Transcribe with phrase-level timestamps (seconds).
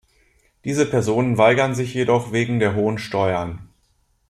[0.63, 3.69] Diese Personen weigern sich jedoch wegen der hohen Steuern.